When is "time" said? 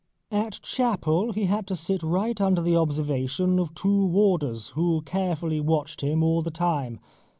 6.49-6.99